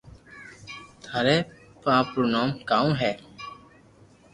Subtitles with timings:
[1.03, 1.35] ٿاري
[1.83, 3.11] ٻاپ رو نوم ڪاؤ ھي